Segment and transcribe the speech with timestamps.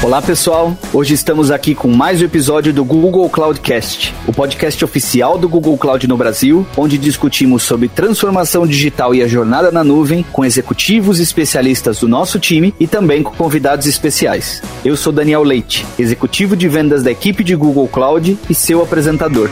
[0.00, 5.36] Olá pessoal, hoje estamos aqui com mais um episódio do Google Cloudcast, o podcast oficial
[5.36, 10.24] do Google Cloud no Brasil, onde discutimos sobre transformação digital e a jornada na nuvem
[10.32, 14.62] com executivos e especialistas do nosso time e também com convidados especiais.
[14.84, 19.50] Eu sou Daniel Leite, executivo de vendas da equipe de Google Cloud e seu apresentador.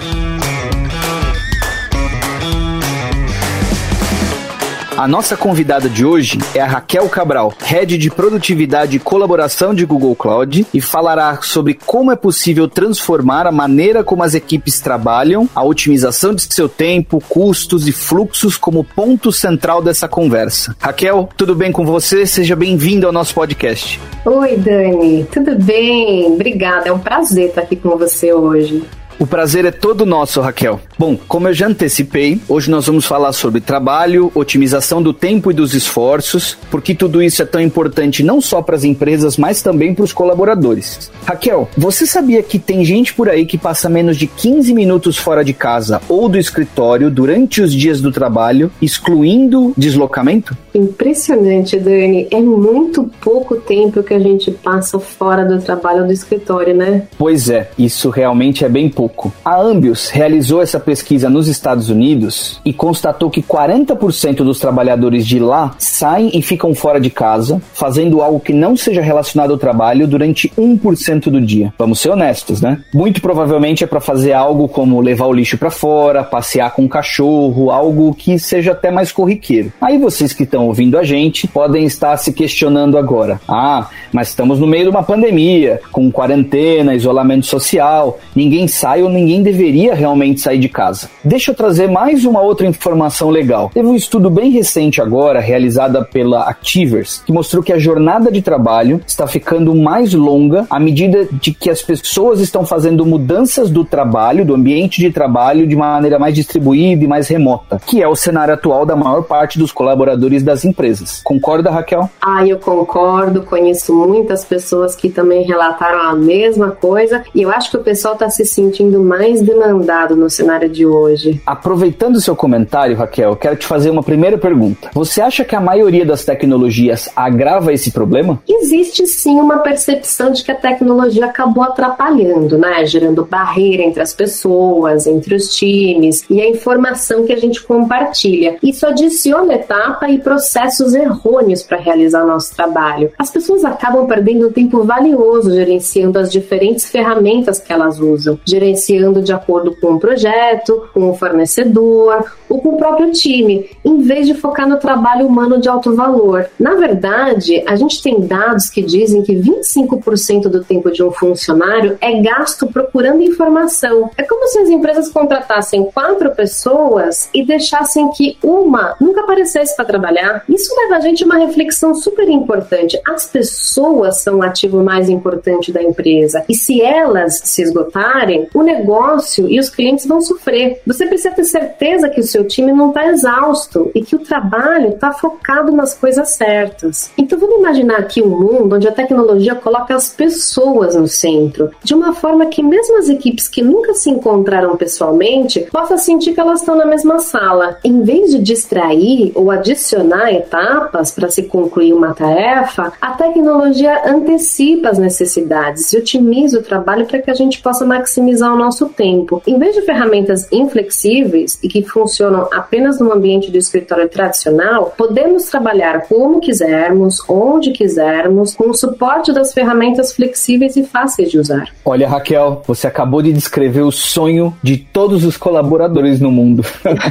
[4.97, 9.85] A nossa convidada de hoje é a Raquel Cabral, Head de Produtividade e Colaboração de
[9.85, 15.47] Google Cloud, e falará sobre como é possível transformar a maneira como as equipes trabalham,
[15.55, 20.75] a otimização de seu tempo, custos e fluxos como ponto central dessa conversa.
[20.81, 22.25] Raquel, tudo bem com você?
[22.25, 24.01] Seja bem-vindo ao nosso podcast.
[24.25, 26.25] Oi, Dani, tudo bem?
[26.33, 28.83] Obrigada, é um prazer estar aqui com você hoje.
[29.19, 30.79] O prazer é todo nosso, Raquel.
[30.99, 35.55] Bom, como eu já antecipei, hoje nós vamos falar sobre trabalho, otimização do tempo e
[35.55, 39.95] dos esforços, porque tudo isso é tão importante não só para as empresas, mas também
[39.95, 41.11] para os colaboradores.
[41.25, 45.43] Raquel, você sabia que tem gente por aí que passa menos de 15 minutos fora
[45.43, 50.55] de casa ou do escritório durante os dias do trabalho, excluindo deslocamento?
[50.77, 52.29] Impressionante, Dani.
[52.31, 57.09] É muito pouco tempo que a gente passa fora do trabalho do escritório, né?
[57.19, 59.33] Pois é, isso realmente é bem pouco pouco.
[59.45, 65.39] A Ambius realizou essa pesquisa nos Estados Unidos e constatou que 40% dos trabalhadores de
[65.39, 70.07] lá saem e ficam fora de casa, fazendo algo que não seja relacionado ao trabalho
[70.07, 71.73] durante 1% do dia.
[71.79, 72.81] Vamos ser honestos, né?
[72.93, 76.89] Muito provavelmente é para fazer algo como levar o lixo para fora, passear com o
[76.89, 79.73] cachorro, algo que seja até mais corriqueiro.
[79.81, 84.59] Aí vocês que estão ouvindo a gente podem estar se questionando agora: ah, mas estamos
[84.59, 90.41] no meio de uma pandemia, com quarentena, isolamento social, ninguém sai ou ninguém deveria realmente
[90.41, 91.09] sair de casa.
[91.25, 93.71] Deixa eu trazer mais uma outra informação legal.
[93.73, 98.43] Teve um estudo bem recente agora, realizada pela Activers, que mostrou que a jornada de
[98.43, 103.85] trabalho está ficando mais longa à medida de que as pessoas estão fazendo mudanças do
[103.85, 108.17] trabalho, do ambiente de trabalho, de maneira mais distribuída e mais remota, que é o
[108.17, 111.21] cenário atual da maior parte dos colaboradores das empresas.
[111.25, 112.11] Concorda, Raquel?
[112.21, 113.43] Ah, eu concordo.
[113.43, 118.15] Conheço muitas pessoas que também relataram a mesma coisa e eu acho que o pessoal
[118.15, 121.41] está se sentindo sentindo mais demandado no cenário de hoje.
[121.47, 124.91] Aproveitando o seu comentário, Raquel, quero te fazer uma primeira pergunta.
[124.93, 128.41] Você acha que a maioria das tecnologias agrava esse problema?
[128.49, 132.85] Existe sim uma percepção de que a tecnologia acabou atrapalhando, né?
[132.87, 138.57] Gerando barreira entre as pessoas, entre os times e a informação que a gente compartilha.
[138.63, 143.11] Isso adiciona etapa e processos errôneos para realizar nosso trabalho.
[143.19, 149.33] As pessoas acabam perdendo tempo valioso gerenciando as diferentes ferramentas que elas usam, gerenciando de
[149.33, 154.35] acordo com o projeto, com o fornecedor ou com o próprio time, em vez de
[154.35, 156.49] focar no trabalho humano de alto valor.
[156.59, 161.97] Na verdade, a gente tem dados que dizem que 25% do tempo de um funcionário
[162.01, 164.11] é gasto procurando informação.
[164.17, 169.85] É como se as empresas contratassem quatro pessoas e deixassem que uma nunca aparecesse para
[169.85, 170.45] trabalhar.
[170.49, 173.01] Isso leva a gente a uma reflexão super importante.
[173.07, 178.63] As pessoas são o ativo mais importante da empresa e se elas se esgotarem, o
[178.63, 180.81] negócio e os clientes vão sofrer.
[180.87, 184.91] Você precisa ter certeza que o seu time não está exausto e que o trabalho
[184.91, 187.11] está focado nas coisas certas.
[187.17, 191.95] Então vamos imaginar aqui um mundo onde a tecnologia coloca as pessoas no centro, de
[191.95, 196.61] uma forma que mesmo as equipes que nunca se encontraram pessoalmente possam sentir que elas
[196.61, 197.79] estão na mesma sala.
[197.85, 204.91] Em vez de distrair ou adicionar etapas para se concluir uma tarefa, a tecnologia antecipa
[204.91, 209.43] as necessidades e otimiza o trabalho para que a gente possa maximizar o nosso tempo.
[209.47, 215.45] Em vez de ferramentas inflexíveis e que funcionam apenas no ambiente de escritório tradicional, podemos
[215.45, 221.69] trabalhar como quisermos, onde quisermos, com o suporte das ferramentas flexíveis e fáceis de usar.
[221.85, 226.65] Olha, Raquel, você acabou de descrever o sonho de todos os colaboradores no mundo.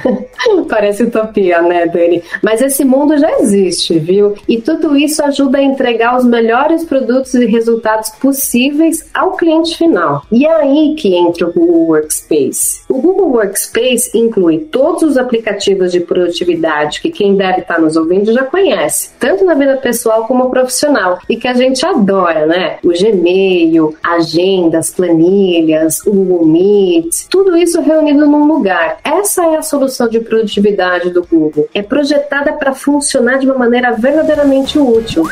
[0.70, 2.22] Parece utopia, né, Dani?
[2.42, 4.36] Mas esse mundo já existe, viu?
[4.48, 10.24] E tudo isso ajuda a entregar os melhores produtos e resultados possíveis ao cliente final.
[10.32, 12.82] E é aí que entra o Google Workspace.
[12.90, 18.34] O Google Workspace inclui todos os aplicativos de produtividade que quem deve estar nos ouvindo
[18.34, 22.78] já conhece, tanto na vida pessoal como profissional, e que a gente adora, né?
[22.84, 28.98] O Gmail, agendas, planilhas, o Google Meet, tudo isso reunido num lugar.
[29.04, 31.68] Essa é a solução de produtividade do Google.
[31.74, 35.24] É projetada para funcionar de uma maneira verdadeiramente útil.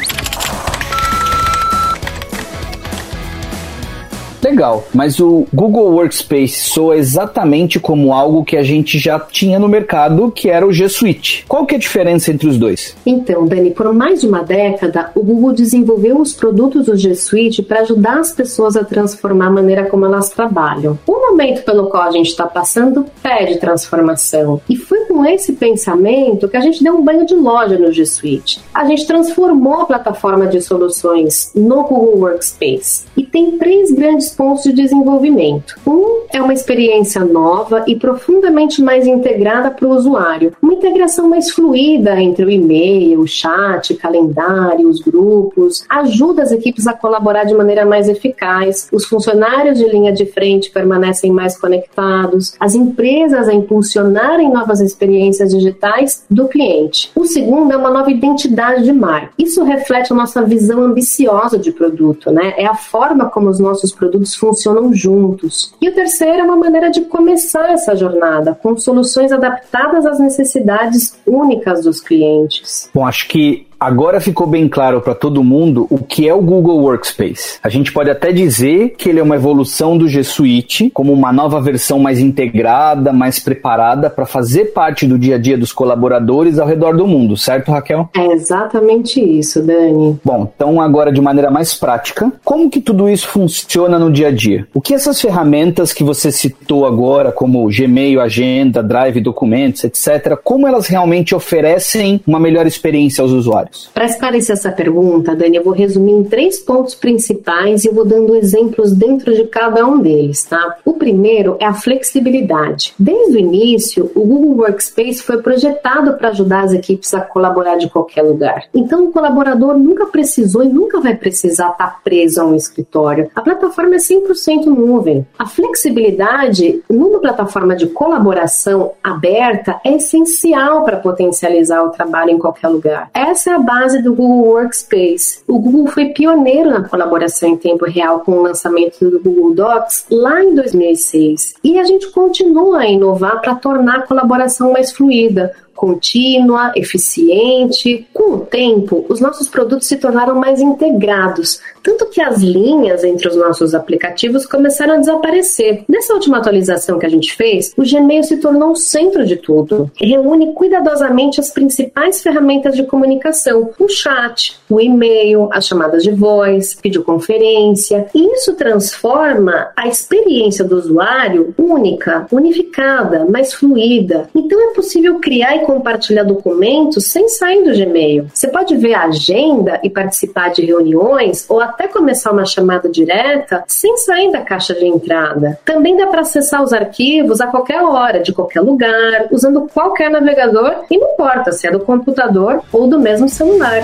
[4.44, 9.69] Legal, mas o Google Workspace soa exatamente como algo que a gente já tinha no
[9.69, 11.45] mercado, que era o G Suite.
[11.48, 12.94] Qual que é a diferença entre os dois?
[13.06, 17.63] Então, Dani, por mais de uma década, o Google desenvolveu os produtos do G Suite
[17.63, 21.00] para ajudar as pessoas a transformar a maneira como elas trabalham.
[21.07, 24.60] O momento pelo qual a gente está passando pede transformação.
[24.69, 28.06] E foi com esse pensamento que a gente deu um banho de loja no G
[28.06, 28.60] Suite.
[28.74, 33.06] A gente transformou a plataforma de soluções no Google Workspace.
[33.16, 35.75] E tem três grandes pontos de desenvolvimento.
[35.85, 40.53] Um é uma experiência nova e profundamente mais integrada para o usuário.
[40.62, 46.88] Uma integração mais fluida entre o e-mail, o chat, calendário, os grupos, ajuda as equipes
[46.88, 52.56] a colaborar de maneira mais eficaz, os funcionários de linha de frente permanecem mais conectados,
[52.59, 57.12] as empresas a impulsionarem novas experiências digitais do cliente.
[57.15, 59.31] O segundo é uma nova identidade de marca.
[59.38, 62.53] Isso reflete a nossa visão ambiciosa de produto, né?
[62.57, 65.73] É a forma como os nossos produtos funcionam juntos.
[65.81, 71.19] E o terceiro é uma maneira de começar essa jornada, com soluções adaptadas às necessidades
[71.25, 72.89] únicas dos clientes.
[72.93, 76.80] Bom, acho que Agora ficou bem claro para todo mundo o que é o Google
[76.83, 77.59] Workspace.
[77.62, 81.33] A gente pode até dizer que ele é uma evolução do G Suite, como uma
[81.33, 86.59] nova versão mais integrada, mais preparada para fazer parte do dia a dia dos colaboradores
[86.59, 88.07] ao redor do mundo, certo, Raquel?
[88.15, 90.18] É exatamente isso, Dani.
[90.24, 94.31] Bom, então agora de maneira mais prática, como que tudo isso funciona no dia a
[94.31, 94.65] dia?
[94.74, 100.65] O que essas ferramentas que você citou agora, como Gmail, Agenda, Drive, Documentos, etc., como
[100.65, 103.72] elas realmente oferecem uma melhor experiência aos usuários?
[103.93, 108.35] Para esclarecer essa pergunta, Dani, eu vou resumir em três pontos principais e vou dando
[108.35, 110.77] exemplos dentro de cada um deles, tá?
[110.85, 112.93] O primeiro é a flexibilidade.
[112.97, 117.89] Desde o início, o Google Workspace foi projetado para ajudar as equipes a colaborar de
[117.89, 118.65] qualquer lugar.
[118.73, 123.29] Então, o colaborador nunca precisou e nunca vai precisar estar preso a um escritório.
[123.35, 125.25] A plataforma é 100% nuvem.
[125.37, 132.67] A flexibilidade numa plataforma de colaboração aberta é essencial para potencializar o trabalho em qualquer
[132.67, 133.09] lugar.
[133.13, 135.42] Essa é a base do Google Workspace.
[135.48, 140.06] O Google foi pioneiro na colaboração em tempo real com o lançamento do Google Docs
[140.10, 141.56] lá em 2006.
[141.63, 148.07] E a gente continua a inovar para tornar a colaboração mais fluida, contínua, eficiente.
[148.13, 153.27] Com o tempo, os nossos produtos se tornaram mais integrados, tanto que as linhas entre
[153.27, 155.83] os nossos aplicativos começaram a desaparecer.
[155.87, 159.91] Nessa última atualização que a gente fez, o Gmail se tornou o centro de tudo.
[159.95, 166.77] Reúne cuidadosamente as principais ferramentas de comunicação: o chat, o e-mail, as chamadas de voz,
[166.81, 168.07] videoconferência.
[168.13, 174.29] E isso transforma a experiência do usuário única, unificada, mais fluida.
[174.35, 178.27] Então é possível criar compartilhar documentos sem sair do Gmail.
[178.33, 183.63] Você pode ver a agenda e participar de reuniões ou até começar uma chamada direta
[183.68, 185.60] sem sair da caixa de entrada.
[185.65, 190.86] Também dá para acessar os arquivos a qualquer hora, de qualquer lugar, usando qualquer navegador
[190.89, 193.81] e não importa se é do computador ou do mesmo celular.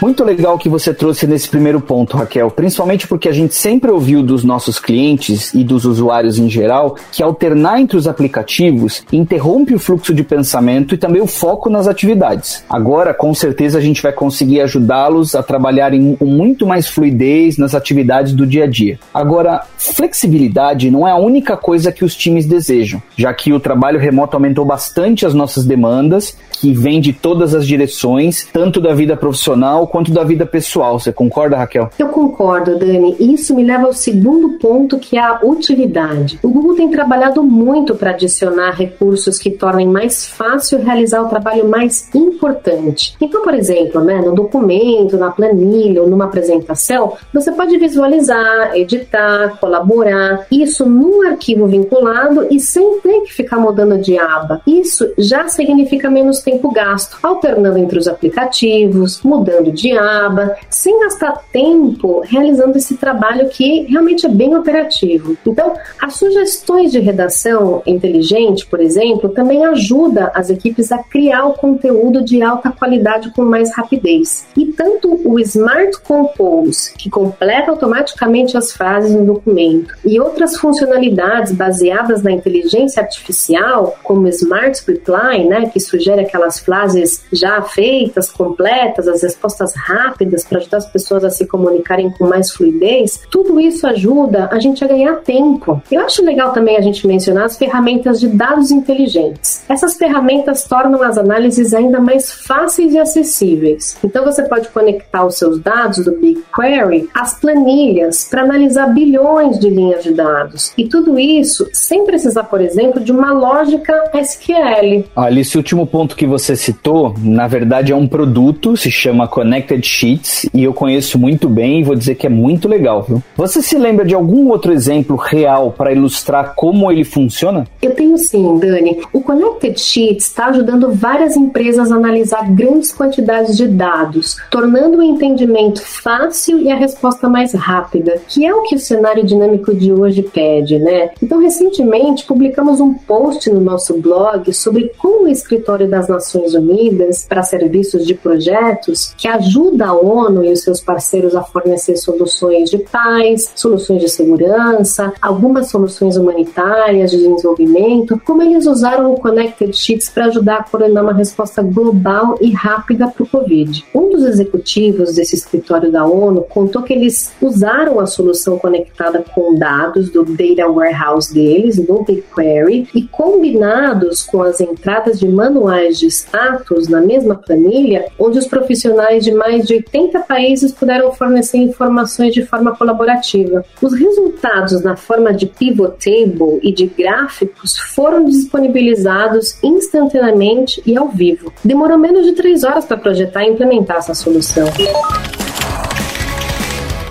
[0.00, 4.22] Muito legal que você trouxe nesse primeiro ponto, Raquel, principalmente porque a gente sempre ouviu
[4.22, 9.78] dos nossos clientes e dos usuários em geral que alternar entre os aplicativos interrompe o
[9.78, 12.64] fluxo de pensamento e também o foco nas atividades.
[12.66, 17.74] Agora, com certeza, a gente vai conseguir ajudá-los a trabalharem com muito mais fluidez nas
[17.74, 18.98] atividades do dia a dia.
[19.12, 24.00] Agora, flexibilidade não é a única coisa que os times desejam, já que o trabalho
[24.00, 29.14] remoto aumentou bastante as nossas demandas, que vem de todas as direções, tanto da vida
[29.14, 30.98] profissional quanto da vida pessoal.
[30.98, 31.90] Você concorda, Raquel?
[31.98, 33.16] Eu concordo, Dani.
[33.18, 36.38] Isso me leva ao segundo ponto, que é a utilidade.
[36.42, 41.68] O Google tem trabalhado muito para adicionar recursos que tornem mais fácil realizar o trabalho
[41.68, 43.16] mais importante.
[43.20, 49.58] Então, por exemplo, né, no documento, na planilha ou numa apresentação, você pode visualizar, editar,
[49.60, 54.60] colaborar, isso num arquivo vinculado e sem ter que ficar mudando de aba.
[54.66, 61.00] Isso já significa menos tempo gasto, alternando entre os aplicativos, mudando de de aba, sem
[61.00, 65.36] gastar tempo realizando esse trabalho que realmente é bem operativo.
[65.46, 71.54] Então, as sugestões de redação inteligente, por exemplo, também ajuda as equipes a criar o
[71.54, 74.46] conteúdo de alta qualidade com mais rapidez.
[74.56, 81.52] E tanto o Smart Compose, que completa automaticamente as frases no documento, e outras funcionalidades
[81.52, 89.08] baseadas na inteligência artificial, como Smart Reply, né, que sugere aquelas frases já feitas, completas,
[89.08, 93.86] as respostas rápidas para ajudar as pessoas a se comunicarem com mais fluidez, tudo isso
[93.86, 95.82] ajuda a gente a ganhar tempo.
[95.90, 99.64] Eu acho legal também a gente mencionar as ferramentas de dados inteligentes.
[99.68, 103.96] Essas ferramentas tornam as análises ainda mais fáceis e acessíveis.
[104.04, 109.68] Então você pode conectar os seus dados do BigQuery às planilhas para analisar bilhões de
[109.68, 110.72] linhas de dados.
[110.76, 115.04] E tudo isso sem precisar, por exemplo, de uma lógica SQL.
[115.16, 119.28] Olha, esse último ponto que você citou, na verdade é um produto, se chama
[119.60, 123.22] Connected Sheets, e eu conheço muito bem e vou dizer que é muito legal, viu?
[123.36, 127.66] Você se lembra de algum outro exemplo real para ilustrar como ele funciona?
[127.82, 128.98] Eu tenho sim, Dani.
[129.12, 135.02] O Connected Sheets está ajudando várias empresas a analisar grandes quantidades de dados, tornando o
[135.02, 139.92] entendimento fácil e a resposta mais rápida, que é o que o cenário dinâmico de
[139.92, 141.10] hoje pede, né?
[141.22, 147.26] Então, recentemente publicamos um post no nosso blog sobre como o Escritório das Nações Unidas
[147.28, 152.70] para Serviços de Projetos, que ajuda a ONU e os seus parceiros a fornecer soluções
[152.70, 159.76] de paz, soluções de segurança, algumas soluções humanitárias de desenvolvimento, como eles usaram o Connected
[159.76, 163.84] Sheets para ajudar a coordenar uma resposta global e rápida para o Covid.
[163.94, 169.54] Um dos executivos desse escritório da ONU contou que eles usaram a solução conectada com
[169.54, 176.06] dados do Data Warehouse deles, do BigQuery, e combinados com as entradas de manuais de
[176.06, 182.32] status na mesma planilha, onde os profissionais de mais de 80 países puderam fornecer informações
[182.32, 183.64] de forma colaborativa.
[183.80, 191.08] Os resultados na forma de pivot table e de gráficos foram disponibilizados instantaneamente e ao
[191.08, 191.52] vivo.
[191.64, 194.66] Demorou menos de três horas para projetar e implementar essa solução.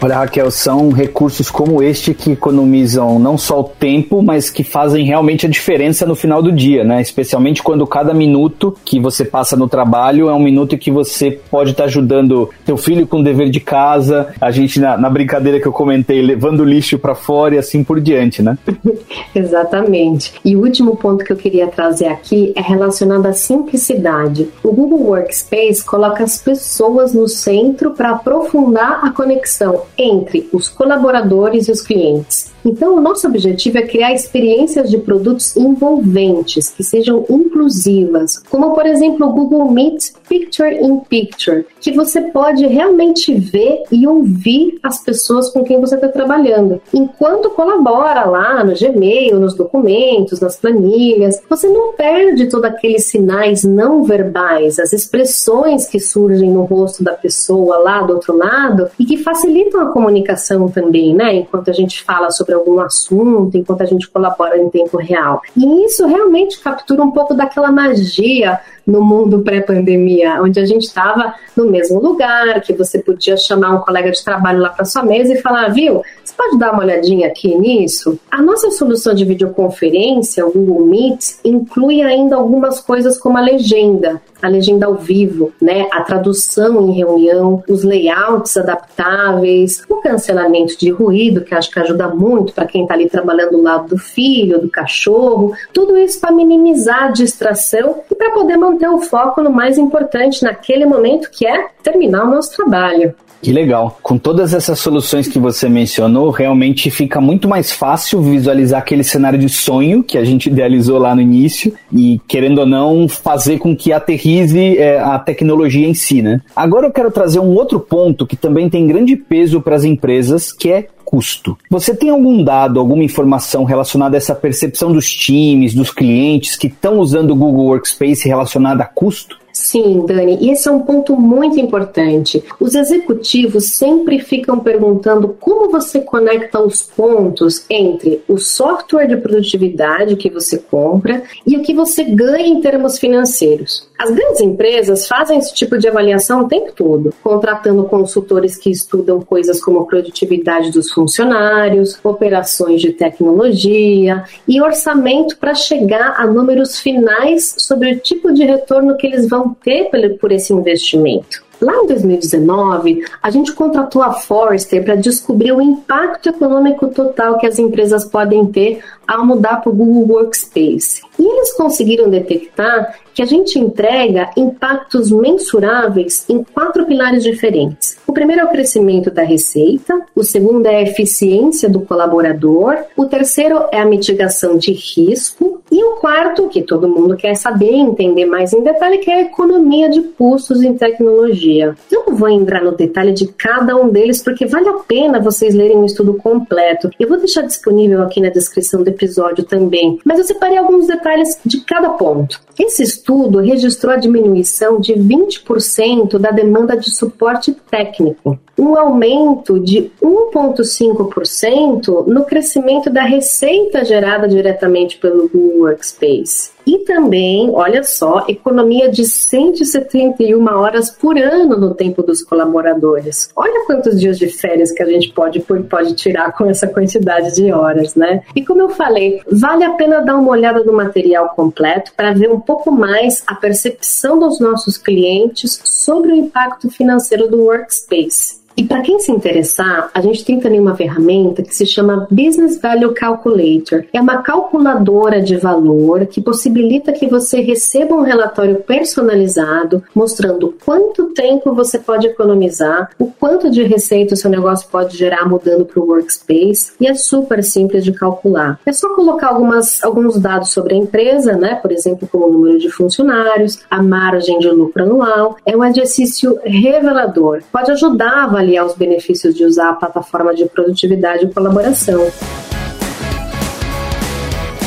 [0.01, 5.05] Olha, Raquel, são recursos como este que economizam não só o tempo, mas que fazem
[5.05, 7.01] realmente a diferença no final do dia, né?
[7.01, 11.71] Especialmente quando cada minuto que você passa no trabalho é um minuto que você pode
[11.71, 15.59] estar tá ajudando teu filho com o dever de casa, a gente na, na brincadeira
[15.59, 18.57] que eu comentei, levando lixo para fora e assim por diante, né?
[19.35, 20.33] Exatamente.
[20.45, 24.47] E o último ponto que eu queria trazer aqui é relacionado à simplicidade.
[24.63, 31.67] O Google Workspace coloca as pessoas no centro para aprofundar a conexão entre os colaboradores
[31.67, 32.51] e os clientes.
[32.63, 38.85] Então, o nosso objetivo é criar experiências de produtos envolventes, que sejam inclusivas, como por
[38.85, 45.03] exemplo o Google Meet Picture in Picture, que você pode realmente ver e ouvir as
[45.03, 51.41] pessoas com quem você está trabalhando, enquanto colabora lá no Gmail, nos documentos, nas planilhas.
[51.49, 57.13] Você não perde todos aqueles sinais não verbais, as expressões que surgem no rosto da
[57.13, 61.35] pessoa lá do outro lado e que facilitam a comunicação também, né?
[61.35, 65.41] Enquanto a gente fala sobre algum assunto, enquanto a gente colabora em tempo real.
[65.57, 68.59] E isso realmente captura um pouco daquela magia
[68.89, 73.79] no mundo pré-pandemia, onde a gente estava no mesmo lugar, que você podia chamar um
[73.79, 77.27] colega de trabalho lá para sua mesa e falar, viu, você pode dar uma olhadinha
[77.27, 78.19] aqui nisso?
[78.31, 84.21] A nossa solução de videoconferência, o Google Meet, inclui ainda algumas coisas como a legenda,
[84.41, 90.89] a legenda ao vivo, né, a tradução em reunião, os layouts adaptáveis, o cancelamento de
[90.89, 94.61] ruído, que acho que ajuda muito para quem está ali trabalhando do lado do filho,
[94.61, 99.51] do cachorro, tudo isso para minimizar a distração e para poder manter o foco no
[99.51, 103.13] mais importante naquele momento, que é terminar o nosso trabalho.
[103.41, 103.97] Que legal.
[104.03, 109.39] Com todas essas soluções que você mencionou, realmente fica muito mais fácil visualizar aquele cenário
[109.39, 113.75] de sonho que a gente idealizou lá no início e, querendo ou não, fazer com
[113.75, 116.41] que aterrize é, a tecnologia em si, né?
[116.53, 120.51] Agora eu quero trazer um outro ponto que também tem grande peso para as empresas,
[120.51, 121.57] que é custo.
[121.71, 126.67] Você tem algum dado, alguma informação relacionada a essa percepção dos times, dos clientes que
[126.67, 129.38] estão usando o Google Workspace relacionada a custo?
[129.59, 132.41] Sim, Dani, e esse é um ponto muito importante.
[132.61, 140.15] Os executivos sempre ficam perguntando como você conecta os pontos entre o software de produtividade
[140.15, 143.89] que você compra e o que você ganha em termos financeiros.
[143.99, 149.19] As grandes empresas fazem esse tipo de avaliação o tempo todo, contratando consultores que estudam
[149.19, 157.53] coisas como produtividade dos funcionários, operações de tecnologia e orçamento para chegar a números finais
[157.57, 159.89] sobre o tipo de retorno que eles vão ter
[160.19, 161.43] por esse investimento.
[161.61, 167.45] Lá em 2019, a gente contratou a Forrester para descobrir o impacto econômico total que
[167.45, 171.01] as empresas podem ter ao mudar para o Google Workspace.
[171.17, 177.97] E eles conseguiram detectar que a gente entrega impactos mensuráveis em quatro pilares diferentes.
[178.07, 183.05] O primeiro é o crescimento da receita, o segundo é a eficiência do colaborador, o
[183.05, 187.79] terceiro é a mitigação de risco e o quarto, que todo mundo quer saber e
[187.79, 191.75] entender mais em detalhe, que é a economia de custos em tecnologia.
[191.91, 195.53] Eu não vou entrar no detalhe de cada um deles porque vale a pena vocês
[195.53, 196.89] lerem o estudo completo.
[196.99, 201.39] Eu vou deixar disponível aqui na descrição do episódio também, mas eu separei alguns detalhes
[201.45, 202.41] de cada ponto.
[202.57, 209.91] Esse estudo registrou a diminuição de 20% da demanda de suporte técnico, um aumento de
[210.03, 216.51] 1,5% no crescimento da receita gerada diretamente pelo Google Workspace.
[216.67, 223.29] E também, olha só, economia de 171 horas por ano no tempo dos colaboradores.
[223.35, 227.51] Olha quantos dias de férias que a gente pode, pode tirar com essa quantidade de
[227.51, 228.21] horas, né?
[228.35, 232.29] E como eu falei, vale a pena dar uma olhada no material completo para ver
[232.29, 238.39] um pouco mais a percepção dos nossos clientes sobre o impacto financeiro do workspace.
[238.59, 242.59] E para quem se interessar, a gente tem também uma ferramenta que se chama Business
[242.59, 243.85] Value Calculator.
[243.93, 251.13] É uma calculadora de valor que possibilita que você receba um relatório personalizado mostrando quanto
[251.13, 255.79] tempo você pode economizar, o quanto de receita o seu negócio pode gerar mudando para
[255.79, 258.59] o workspace e é super simples de calcular.
[258.65, 261.55] É só colocar algumas, alguns dados sobre a empresa, né?
[261.55, 265.37] Por exemplo, como o número de funcionários, a margem de lucro anual.
[265.45, 267.41] É um exercício revelador.
[267.53, 272.11] Pode ajudar a avaliar avaliar os benefícios de usar a plataforma de produtividade e colaboração.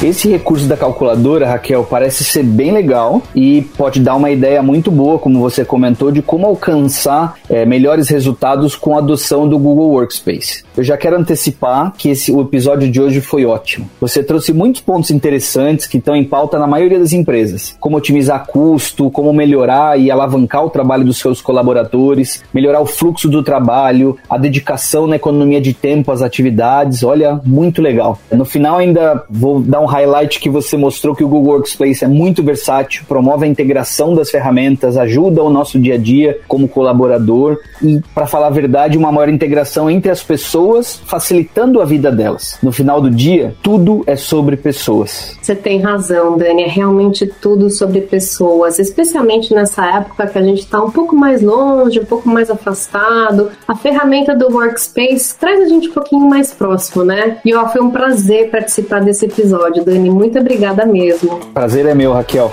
[0.02, 4.90] Esse recurso da calculadora, Raquel, parece ser bem legal e pode dar uma ideia muito
[4.90, 9.90] boa, como você comentou, de como alcançar é, melhores resultados com a adoção do Google
[9.90, 10.64] Workspace.
[10.76, 13.88] Eu já quero antecipar que esse, o episódio de hoje foi ótimo.
[14.00, 18.44] Você trouxe muitos pontos interessantes que estão em pauta na maioria das empresas, como otimizar
[18.48, 24.18] custo, como melhorar e alavancar o trabalho dos seus colaboradores, melhorar o fluxo do trabalho,
[24.28, 27.04] a dedicação na economia de tempo às atividades.
[27.04, 28.18] Olha, muito legal.
[28.32, 32.08] No final ainda vou dar um highlight que você mostrou que o Google Workspace é
[32.08, 37.58] muito versátil, promove a integração das ferramentas, ajuda o nosso dia a dia como colaborador
[37.82, 42.58] e, para falar a verdade, uma maior integração entre as pessoas, facilitando a vida delas.
[42.62, 45.36] No final do dia, tudo é sobre pessoas.
[45.42, 50.60] Você tem razão, Dani, é realmente tudo sobre pessoas, especialmente nessa época que a gente
[50.60, 53.50] está um pouco mais longe, um pouco mais afastado.
[53.68, 57.38] A ferramenta do Workspace traz a gente um pouquinho mais próximo, né?
[57.44, 59.81] E ó, foi um prazer participar desse episódio.
[59.84, 60.10] Dani.
[60.10, 61.38] Muito obrigada mesmo.
[61.52, 62.52] Prazer é meu, Raquel.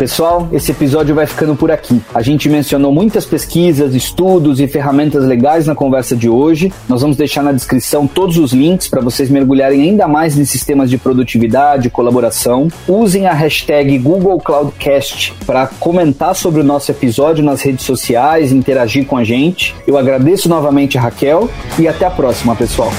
[0.00, 2.00] Pessoal, esse episódio vai ficando por aqui.
[2.14, 6.72] A gente mencionou muitas pesquisas, estudos e ferramentas legais na conversa de hoje.
[6.88, 10.88] Nós vamos deixar na descrição todos os links para vocês mergulharem ainda mais em sistemas
[10.88, 12.68] de produtividade e colaboração.
[12.88, 19.04] Usem a hashtag Google Cloudcast para comentar sobre o nosso episódio nas redes sociais, interagir
[19.04, 19.74] com a gente.
[19.86, 22.90] Eu agradeço novamente a Raquel e até a próxima, pessoal.